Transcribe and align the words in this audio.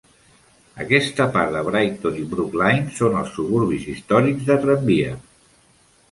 Aquesta 0.83 1.25
part 1.33 1.51
de 1.55 1.59
Brighton 1.67 2.15
i 2.21 2.23
Brookline 2.31 2.93
són 2.99 3.17
els 3.19 3.29
suburbis 3.35 3.85
històrics 3.93 4.49
de 4.49 4.57
tramvia. 4.65 5.13